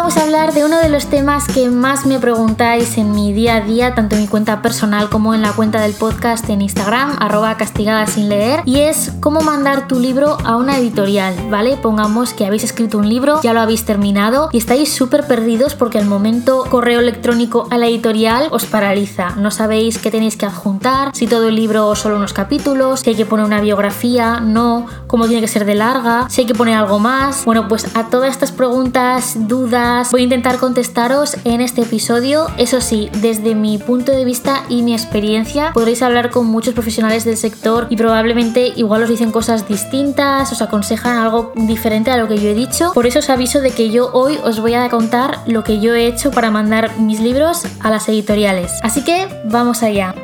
[0.00, 3.56] Vamos a hablar de uno de los temas que más me preguntáis en mi día
[3.56, 7.18] a día, tanto en mi cuenta personal como en la cuenta del podcast en Instagram,
[7.20, 11.76] arroba castigada sin leer, y es cómo mandar tu libro a una editorial, ¿vale?
[11.76, 15.98] Pongamos que habéis escrito un libro, ya lo habéis terminado y estáis súper perdidos porque
[15.98, 19.36] al momento correo electrónico a la editorial os paraliza.
[19.36, 23.10] No sabéis qué tenéis que adjuntar, si todo el libro o solo unos capítulos, si
[23.10, 26.54] hay que poner una biografía, no, cómo tiene que ser de larga, si hay que
[26.54, 27.44] poner algo más.
[27.44, 32.46] Bueno, pues a todas estas preguntas, dudas, voy a intentar contestaros en este episodio.
[32.58, 37.24] Eso sí, desde mi punto de vista y mi experiencia, podréis hablar con muchos profesionales
[37.24, 42.28] del sector y probablemente igual os dicen cosas distintas, os aconsejan algo diferente a lo
[42.28, 42.92] que yo he dicho.
[42.92, 45.94] Por eso os aviso de que yo hoy os voy a contar lo que yo
[45.94, 48.72] he hecho para mandar mis libros a las editoriales.
[48.82, 50.14] Así que vamos allá.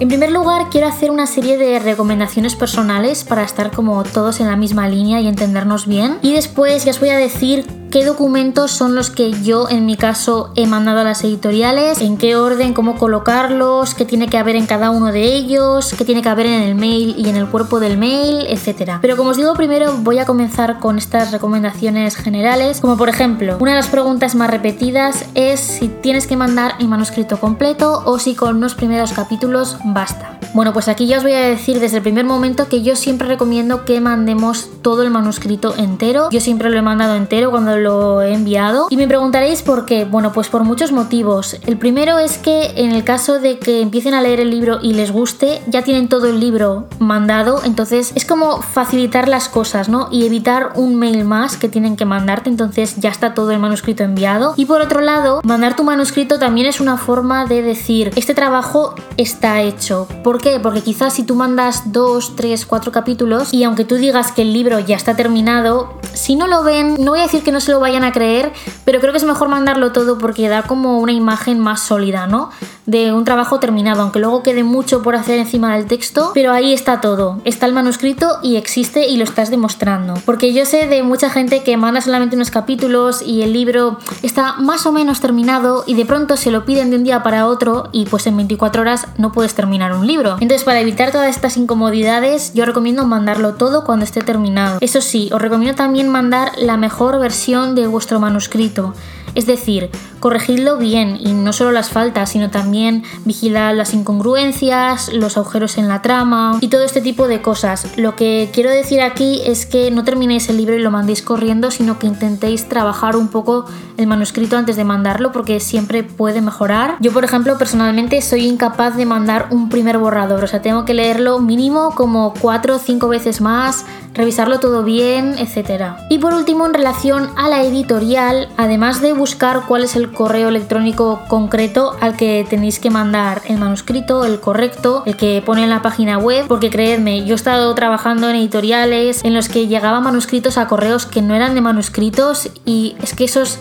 [0.00, 4.46] En primer lugar, quiero hacer una serie de recomendaciones personales para estar como todos en
[4.46, 6.18] la misma línea y entendernos bien.
[6.22, 9.96] Y después ya os voy a decir qué documentos son los que yo en mi
[9.96, 14.54] caso he mandado a las editoriales, en qué orden, cómo colocarlos, qué tiene que haber
[14.54, 17.48] en cada uno de ellos, qué tiene que haber en el mail y en el
[17.48, 18.98] cuerpo del mail, etc.
[19.02, 23.56] Pero como os digo, primero voy a comenzar con estas recomendaciones generales, como por ejemplo,
[23.60, 28.18] una de las preguntas más repetidas es si tienes que mandar el manuscrito completo o
[28.18, 30.38] si con unos primeros capítulos basta.
[30.52, 33.28] Bueno, pues aquí ya os voy a decir desde el primer momento que yo siempre
[33.28, 36.28] recomiendo que mandemos todo el manuscrito entero.
[36.30, 38.86] Yo siempre lo he mandado entero cuando lo he enviado.
[38.90, 40.04] Y me preguntaréis por qué.
[40.04, 41.56] Bueno, pues por muchos motivos.
[41.66, 44.94] El primero es que en el caso de que empiecen a leer el libro y
[44.94, 47.60] les guste, ya tienen todo el libro mandado.
[47.64, 50.08] Entonces es como facilitar las cosas, ¿no?
[50.10, 52.50] Y evitar un mail más que tienen que mandarte.
[52.50, 54.54] Entonces ya está todo el manuscrito enviado.
[54.56, 58.94] Y por otro lado, mandar tu manuscrito también es una forma de decir, este trabajo
[59.16, 60.06] está hecho.
[60.22, 60.60] ¿Por qué?
[60.60, 64.52] Porque quizás si tú mandas dos, tres, cuatro capítulos y aunque tú digas que el
[64.52, 67.69] libro ya está terminado, si no lo ven, no voy a decir que no se
[67.70, 68.52] lo vayan a creer,
[68.84, 72.50] pero creo que es mejor mandarlo todo porque da como una imagen más sólida, ¿no?
[72.86, 76.72] De un trabajo terminado, aunque luego quede mucho por hacer encima del texto, pero ahí
[76.72, 80.14] está todo, está el manuscrito y existe y lo estás demostrando.
[80.24, 84.54] Porque yo sé de mucha gente que manda solamente unos capítulos y el libro está
[84.54, 87.88] más o menos terminado y de pronto se lo piden de un día para otro
[87.92, 90.36] y pues en 24 horas no puedes terminar un libro.
[90.40, 94.78] Entonces para evitar todas estas incomodidades yo recomiendo mandarlo todo cuando esté terminado.
[94.80, 98.94] Eso sí, os recomiendo también mandar la mejor versión de vuestro manuscrito.
[99.34, 105.36] Es decir, corregidlo bien y no solo las faltas, sino también vigilad las incongruencias, los
[105.36, 107.86] agujeros en la trama y todo este tipo de cosas.
[107.96, 111.70] Lo que quiero decir aquí es que no terminéis el libro y lo mandéis corriendo,
[111.70, 113.64] sino que intentéis trabajar un poco
[113.96, 116.96] el manuscrito antes de mandarlo porque siempre puede mejorar.
[117.00, 120.94] Yo, por ejemplo, personalmente soy incapaz de mandar un primer borrador, o sea, tengo que
[120.94, 125.94] leerlo mínimo como 4 o 5 veces más, revisarlo todo bien, etc.
[126.08, 130.48] Y por último, en relación a la editorial, además de buscar cuál es el correo
[130.48, 135.70] electrónico concreto al que tenéis que mandar el manuscrito, el correcto, el que pone en
[135.70, 140.02] la página web, porque creedme, yo he estado trabajando en editoriales en los que llegaban
[140.02, 143.58] manuscritos a correos que no eran de manuscritos y es que esos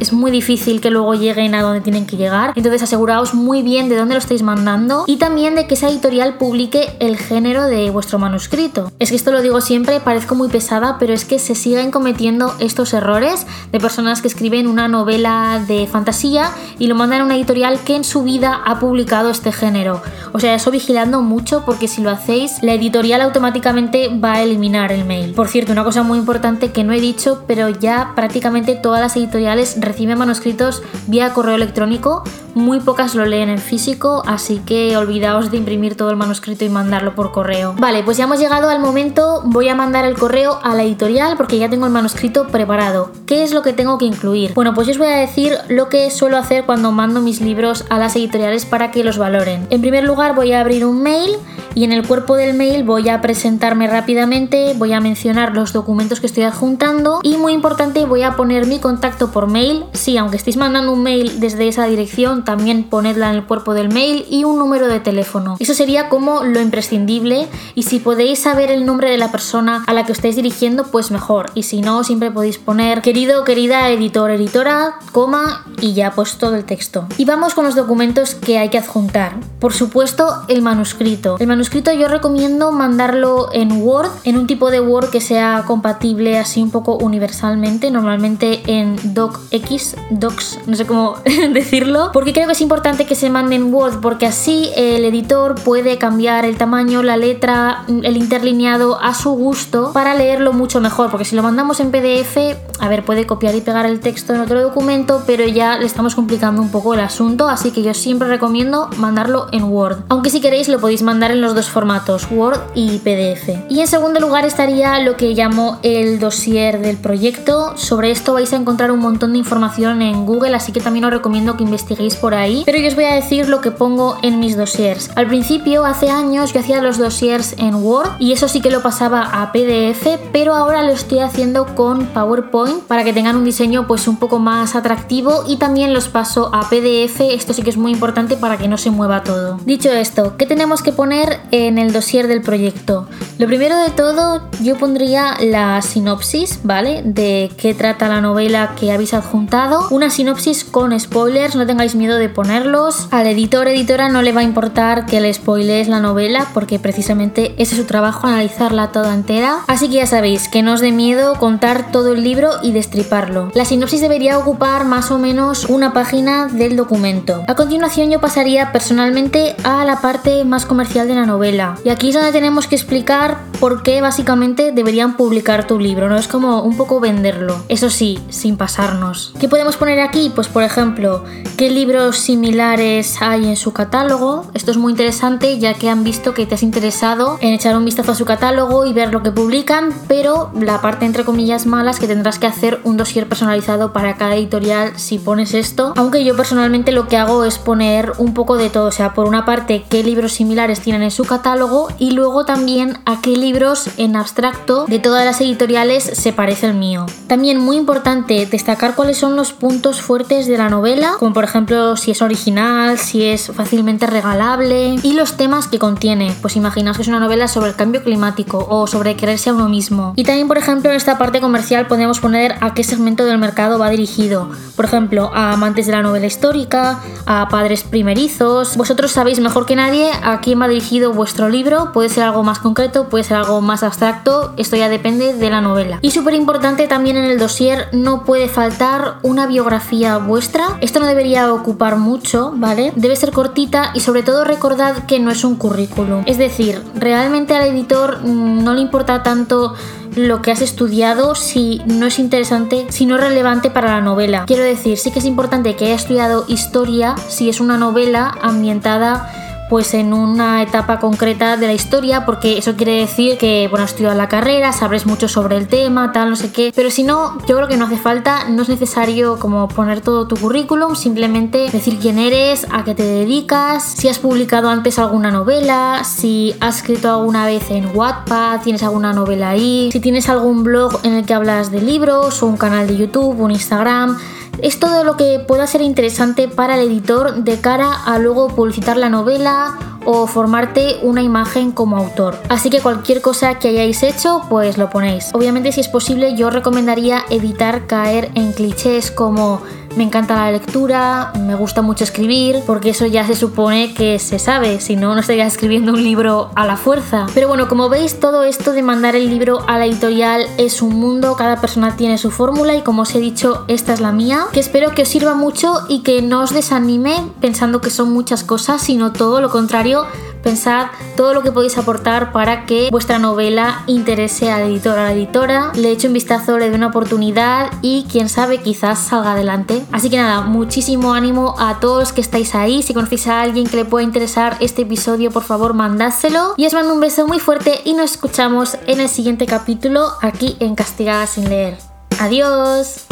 [0.00, 2.52] es muy difícil que luego lleguen a donde tienen que llegar.
[2.56, 6.38] Entonces aseguraos muy bien de dónde lo estáis mandando y también de que esa editorial
[6.38, 8.92] publique el género de vuestro manuscrito.
[8.98, 12.54] Es que esto lo digo siempre, parezco muy pesada, pero es que se siguen cometiendo
[12.58, 17.36] estos errores de personas que escriben una novela de fantasía y lo mandan a una
[17.36, 20.02] editorial que en su vida ha publicado este género.
[20.32, 24.92] O sea, eso vigilando mucho porque si lo hacéis, la editorial automáticamente va a eliminar
[24.92, 25.34] el mail.
[25.34, 29.16] Por cierto, una cosa muy importante que no he dicho, pero ya prácticamente todas las
[29.16, 32.24] editoriales recibe manuscritos vía correo electrónico,
[32.54, 36.68] muy pocas lo leen en físico, así que olvidaos de imprimir todo el manuscrito y
[36.68, 37.74] mandarlo por correo.
[37.78, 41.36] Vale, pues ya hemos llegado al momento, voy a mandar el correo a la editorial
[41.36, 43.10] porque ya tengo el manuscrito preparado.
[43.26, 44.54] ¿Qué es lo que tengo que incluir?
[44.54, 47.84] Bueno, pues yo os voy a decir lo que suelo hacer cuando mando mis libros
[47.90, 49.66] a las editoriales para que los valoren.
[49.70, 51.36] En primer lugar voy a abrir un mail
[51.74, 56.20] y en el cuerpo del mail voy a presentarme rápidamente, voy a mencionar los documentos
[56.20, 59.73] que estoy adjuntando y muy importante voy a poner mi contacto por mail.
[59.92, 63.88] Sí, aunque estéis mandando un mail desde esa dirección, también ponedla en el cuerpo del
[63.88, 65.56] mail y un número de teléfono.
[65.58, 69.92] Eso sería como lo imprescindible y si podéis saber el nombre de la persona a
[69.92, 71.50] la que estáis dirigiendo, pues mejor.
[71.54, 76.56] Y si no, siempre podéis poner querido, querida editor, editora, coma y ya pues todo
[76.56, 77.06] el texto.
[77.16, 79.36] Y vamos con los documentos que hay que adjuntar.
[79.64, 81.36] Por supuesto, el manuscrito.
[81.38, 86.38] El manuscrito yo recomiendo mandarlo en Word, en un tipo de Word que sea compatible
[86.38, 91.16] así un poco universalmente, normalmente en DocX, Docs, no sé cómo
[91.54, 95.54] decirlo, porque creo que es importante que se mande en Word porque así el editor
[95.54, 101.10] puede cambiar el tamaño, la letra, el interlineado a su gusto para leerlo mucho mejor,
[101.10, 102.36] porque si lo mandamos en PDF,
[102.80, 106.14] a ver, puede copiar y pegar el texto en otro documento, pero ya le estamos
[106.14, 109.98] complicando un poco el asunto, así que yo siempre recomiendo mandarlo Word.
[110.08, 113.70] Aunque si queréis lo podéis mandar en los dos formatos, Word y PDF.
[113.70, 117.76] Y en segundo lugar estaría lo que llamo el dossier del proyecto.
[117.76, 121.12] Sobre esto vais a encontrar un montón de información en Google, así que también os
[121.12, 122.62] recomiendo que investiguéis por ahí.
[122.66, 125.10] Pero yo os voy a decir lo que pongo en mis dossiers.
[125.14, 128.82] Al principio, hace años, yo hacía los dossiers en Word y eso sí que lo
[128.82, 133.86] pasaba a PDF, pero ahora lo estoy haciendo con PowerPoint para que tengan un diseño
[133.86, 137.20] pues un poco más atractivo y también los paso a PDF.
[137.20, 139.43] Esto sí que es muy importante para que no se mueva todo.
[139.64, 143.08] Dicho esto, ¿qué tenemos que poner en el dossier del proyecto?
[143.38, 147.02] Lo primero de todo, yo pondría la sinopsis, ¿vale?
[147.04, 149.88] De qué trata la novela que habéis adjuntado.
[149.90, 153.08] Una sinopsis con spoilers, no tengáis miedo de ponerlos.
[153.10, 157.54] Al editor, editora no le va a importar que le spoilees la novela porque precisamente
[157.58, 159.58] ese es su trabajo, analizarla toda entera.
[159.66, 163.50] Así que ya sabéis, que no os dé miedo contar todo el libro y destriparlo.
[163.54, 167.42] La sinopsis debería ocupar más o menos una página del documento.
[167.48, 169.23] A continuación yo pasaría personalmente
[169.64, 171.76] a la parte más comercial de la novela.
[171.84, 176.16] Y aquí es donde tenemos que explicar por qué básicamente deberían publicar tu libro, ¿no?
[176.16, 177.56] Es como un poco venderlo.
[177.68, 179.32] Eso sí, sin pasarnos.
[179.40, 180.30] ¿Qué podemos poner aquí?
[180.34, 181.24] Pues por ejemplo,
[181.56, 184.46] qué libros similares hay en su catálogo.
[184.54, 187.84] Esto es muy interesante ya que han visto que te has interesado en echar un
[187.84, 191.90] vistazo a su catálogo y ver lo que publican, pero la parte entre comillas mala
[191.92, 195.94] es que tendrás que hacer un dossier personalizado para cada editorial si pones esto.
[195.96, 199.26] Aunque yo personalmente lo que hago es poner un poco de todo, o sea, por
[199.26, 203.88] una parte qué libros similares tienen en su catálogo y luego también a qué libros
[203.96, 207.06] en abstracto de todas las editoriales se parece el mío.
[207.26, 211.96] También muy importante destacar cuáles son los puntos fuertes de la novela, como por ejemplo
[211.96, 216.34] si es original, si es fácilmente regalable y los temas que contiene.
[216.42, 219.68] Pues imaginaos que es una novela sobre el cambio climático o sobre quererse a uno
[219.68, 220.12] mismo.
[220.16, 223.78] Y también por ejemplo en esta parte comercial podemos poner a qué segmento del mercado
[223.78, 224.50] va dirigido.
[224.76, 228.76] Por ejemplo, a amantes de la novela histórica, a padres primerizos.
[228.76, 231.92] Vosotros sabéis mejor que nadie a quién va dirigido vuestro libro.
[231.92, 234.52] Puede ser algo más concreto, puede ser algo más abstracto.
[234.56, 235.98] Esto ya depende de la novela.
[236.02, 240.78] Y súper importante también en el dossier no puede faltar una biografía vuestra.
[240.80, 242.92] Esto no debería ocupar mucho, ¿vale?
[242.96, 246.22] Debe ser cortita y sobre todo recordad que no es un currículum.
[246.26, 249.74] Es decir, realmente al editor mm, no le importa tanto
[250.16, 254.44] lo que has estudiado si no es interesante, si no es relevante para la novela.
[254.46, 259.53] Quiero decir, sí que es importante que haya estudiado historia si es una novela ambientada
[259.74, 263.90] pues en una etapa concreta de la historia, porque eso quiere decir que, bueno, has
[263.90, 267.36] estudiado la carrera, sabes mucho sobre el tema, tal, no sé qué, pero si no,
[267.48, 271.68] yo creo que no hace falta, no es necesario como poner todo tu currículum, simplemente
[271.72, 276.76] decir quién eres, a qué te dedicas, si has publicado antes alguna novela, si has
[276.76, 281.26] escrito alguna vez en Wattpad, tienes alguna novela ahí, si tienes algún blog en el
[281.26, 284.18] que hablas de libros, o un canal de YouTube, un Instagram,
[284.62, 288.96] es todo lo que pueda ser interesante para el editor de cara a luego publicitar
[288.96, 292.36] la novela o formarte una imagen como autor.
[292.48, 295.30] Así que cualquier cosa que hayáis hecho, pues lo ponéis.
[295.32, 299.62] Obviamente si es posible yo recomendaría evitar caer en clichés como
[299.96, 304.38] me encanta la lectura, me gusta mucho escribir, porque eso ya se supone que se
[304.38, 307.26] sabe, si no, no estaría escribiendo un libro a la fuerza.
[307.34, 310.94] Pero bueno, como veis, todo esto de mandar el libro a la editorial es un
[310.96, 314.46] mundo, cada persona tiene su fórmula y como os he dicho, esta es la mía,
[314.52, 318.44] que espero que os sirva mucho y que no os desanime pensando que son muchas
[318.44, 320.06] cosas, sino todo lo contrario,
[320.44, 325.12] Pensad todo lo que podéis aportar para que vuestra novela interese al editor, a la
[325.12, 329.82] editora, le eche un vistazo, le dé una oportunidad y quién sabe, quizás salga adelante.
[329.90, 332.82] Así que nada, muchísimo ánimo a todos los que estáis ahí.
[332.82, 336.54] Si conocéis a alguien que le pueda interesar este episodio, por favor, mandádselo.
[336.58, 340.56] Y os mando un beso muy fuerte y nos escuchamos en el siguiente capítulo aquí
[340.60, 341.78] en Castigada sin leer.
[342.20, 343.06] Adiós.